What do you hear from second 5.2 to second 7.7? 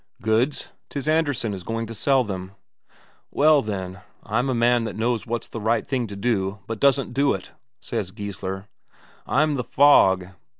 what's the right thing to do, but doesn't do it,"